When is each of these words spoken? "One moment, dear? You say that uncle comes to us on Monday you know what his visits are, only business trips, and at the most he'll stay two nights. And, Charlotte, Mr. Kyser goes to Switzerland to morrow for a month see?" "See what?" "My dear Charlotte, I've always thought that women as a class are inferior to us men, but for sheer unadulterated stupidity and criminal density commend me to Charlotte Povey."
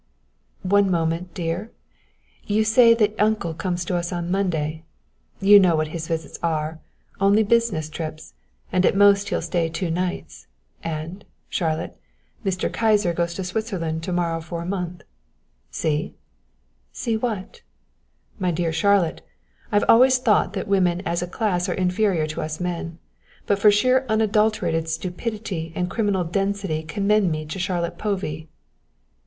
"One 0.63 0.89
moment, 0.89 1.35
dear? 1.35 1.69
You 2.47 2.63
say 2.63 2.95
that 2.95 3.13
uncle 3.21 3.53
comes 3.53 3.85
to 3.85 3.95
us 3.95 4.11
on 4.11 4.31
Monday 4.31 4.81
you 5.39 5.59
know 5.59 5.75
what 5.75 5.89
his 5.89 6.07
visits 6.07 6.39
are, 6.41 6.79
only 7.19 7.43
business 7.43 7.87
trips, 7.87 8.33
and 8.71 8.83
at 8.83 8.93
the 8.93 8.97
most 8.97 9.29
he'll 9.29 9.43
stay 9.43 9.69
two 9.69 9.91
nights. 9.91 10.47
And, 10.83 11.23
Charlotte, 11.49 11.99
Mr. 12.43 12.67
Kyser 12.73 13.13
goes 13.13 13.35
to 13.35 13.43
Switzerland 13.43 14.01
to 14.01 14.11
morrow 14.11 14.41
for 14.41 14.63
a 14.63 14.65
month 14.65 15.03
see?" 15.69 16.15
"See 16.91 17.15
what?" 17.15 17.61
"My 18.39 18.49
dear 18.49 18.73
Charlotte, 18.73 19.21
I've 19.71 19.85
always 19.87 20.17
thought 20.17 20.53
that 20.53 20.67
women 20.67 21.03
as 21.05 21.21
a 21.21 21.27
class 21.27 21.69
are 21.69 21.73
inferior 21.75 22.25
to 22.25 22.41
us 22.41 22.59
men, 22.59 22.97
but 23.45 23.59
for 23.59 23.69
sheer 23.69 24.07
unadulterated 24.09 24.89
stupidity 24.89 25.71
and 25.75 25.91
criminal 25.91 26.23
density 26.23 26.81
commend 26.81 27.31
me 27.31 27.45
to 27.45 27.59
Charlotte 27.59 27.99
Povey." 27.99 28.49